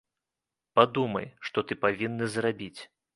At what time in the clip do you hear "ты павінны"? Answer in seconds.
1.73-2.31